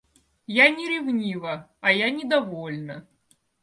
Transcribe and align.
Я 0.55 0.65
не 0.77 0.87
ревнива, 0.89 1.55
а 1.79 1.91
я 1.91 2.09
недовольна. 2.09 3.03